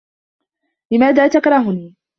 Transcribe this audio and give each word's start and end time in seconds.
لماذا 0.91 1.27
تكرهني؟ 1.27 1.95